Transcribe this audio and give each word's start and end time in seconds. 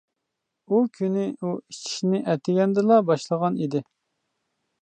ئۇ 0.71 0.79
كۈنى 0.99 1.25
ئۇ 1.33 1.51
ئىچىشنى 1.59 2.23
ئەتىگەندىلا 2.33 3.01
باشلىغان 3.11 3.63
ئىدى. 3.67 3.83